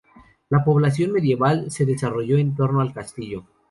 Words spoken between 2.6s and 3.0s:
al